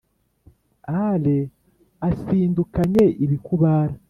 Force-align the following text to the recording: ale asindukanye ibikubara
ale 1.05 1.35
asindukanye 2.07 3.03
ibikubara 3.23 3.93